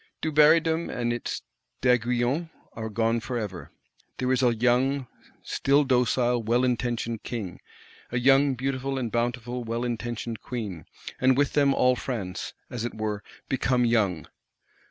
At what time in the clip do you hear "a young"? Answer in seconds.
4.41-5.05, 8.11-8.55